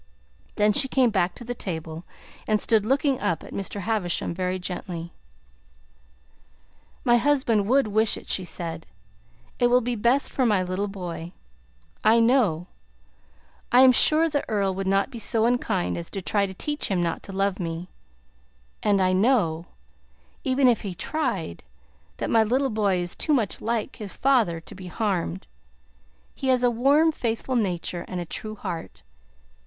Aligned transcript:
Then 0.55 0.73
she 0.73 0.87
came 0.87 1.11
back 1.11 1.35
to 1.35 1.43
the 1.43 1.53
table 1.53 2.05
and 2.47 2.59
stood 2.59 2.87
looking 2.87 3.19
up 3.19 3.43
at 3.43 3.53
Mr. 3.53 3.81
Havisham 3.81 4.33
very 4.33 4.57
gently. 4.57 5.13
"My 7.03 7.17
husband 7.17 7.67
would 7.69 7.85
wish 7.85 8.17
it," 8.17 8.27
she 8.27 8.43
said. 8.43 8.87
"It 9.59 9.67
will 9.67 9.79
be 9.79 9.93
best 9.95 10.31
for 10.31 10.43
my 10.43 10.63
little 10.63 10.87
boy. 10.87 11.33
I 12.03 12.19
know 12.19 12.65
I 13.71 13.81
am 13.81 13.91
sure 13.91 14.27
the 14.27 14.43
Earl 14.49 14.73
would 14.73 14.87
not 14.87 15.11
be 15.11 15.19
so 15.19 15.45
unkind 15.45 15.99
as 15.99 16.09
to 16.09 16.21
try 16.23 16.47
to 16.47 16.53
teach 16.55 16.87
him 16.87 16.99
not 16.99 17.21
to 17.21 17.31
love 17.31 17.59
me; 17.59 17.87
and 18.81 18.99
I 19.03 19.13
know 19.13 19.67
even 20.43 20.67
if 20.67 20.81
he 20.81 20.95
tried 20.95 21.61
that 22.17 22.31
my 22.31 22.41
little 22.43 22.71
boy 22.71 22.97
is 22.97 23.13
too 23.15 23.33
much 23.35 23.61
like 23.61 23.97
his 23.97 24.13
father 24.15 24.59
to 24.61 24.73
be 24.73 24.87
harmed. 24.87 25.45
He 26.33 26.47
has 26.47 26.63
a 26.63 26.71
warm, 26.71 27.11
faithful 27.11 27.55
nature, 27.55 28.03
and 28.07 28.19
a 28.19 28.25
true 28.25 28.55
heart. 28.55 29.03